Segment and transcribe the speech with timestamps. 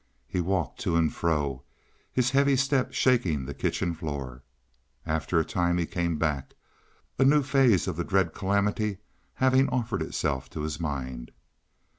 [0.27, 1.61] He walked to and fro,
[2.11, 4.41] his heavy step shaking the kitchen floor.
[5.05, 6.55] After a time he came back,
[7.19, 8.97] a new phase of the dread calamity
[9.35, 11.29] having offered itself to his mind.